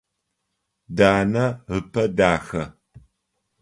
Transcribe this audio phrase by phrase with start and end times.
[0.97, 1.45] Данэ
[1.77, 2.63] ыпэ дахэ.